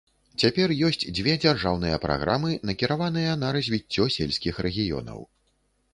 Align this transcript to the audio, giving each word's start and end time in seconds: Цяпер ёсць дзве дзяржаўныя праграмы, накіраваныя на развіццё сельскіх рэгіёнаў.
Цяпер 0.43 0.71
ёсць 0.87 1.09
дзве 1.17 1.35
дзяржаўныя 1.43 1.99
праграмы, 2.07 2.55
накіраваныя 2.69 3.37
на 3.45 3.55
развіццё 3.59 4.11
сельскіх 4.19 4.55
рэгіёнаў. 4.69 5.19